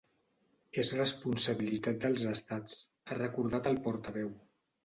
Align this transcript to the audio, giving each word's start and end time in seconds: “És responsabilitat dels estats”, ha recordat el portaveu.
“És 0.83 0.93
responsabilitat 0.99 2.01
dels 2.07 2.25
estats”, 2.31 2.81
ha 3.11 3.21
recordat 3.23 3.73
el 3.75 3.81
portaveu. 3.91 4.35